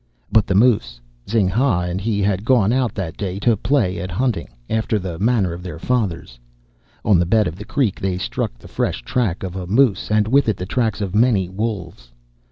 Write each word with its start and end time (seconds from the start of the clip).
But 0.31 0.47
the 0.47 0.55
moose. 0.55 0.99
Zing 1.29 1.47
ha 1.49 1.81
and 1.81 2.01
he 2.01 2.23
had 2.23 2.43
gone 2.43 2.73
out 2.73 2.95
that 2.95 3.17
day 3.17 3.37
to 3.41 3.55
play 3.55 3.99
at 3.99 4.09
hunting 4.09 4.49
after 4.67 4.97
the 4.97 5.19
manner 5.19 5.53
of 5.53 5.61
their 5.61 5.77
fathers. 5.77 6.39
On 7.05 7.19
the 7.19 7.25
bed 7.27 7.45
of 7.45 7.55
the 7.55 7.65
creek 7.65 7.99
they 8.01 8.17
struck 8.17 8.57
the 8.57 8.67
fresh 8.67 9.03
track 9.03 9.43
of 9.43 9.55
a 9.55 9.67
moose, 9.67 10.09
and 10.09 10.27
with 10.27 10.49
it 10.49 10.57
the 10.57 10.65
tracks 10.65 11.01
of 11.01 11.13
many 11.13 11.49
wolves. 11.49 12.09